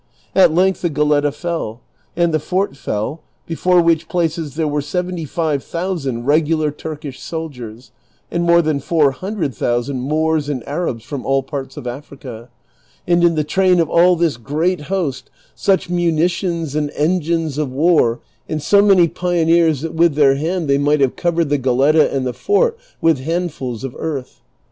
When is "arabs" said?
10.67-11.03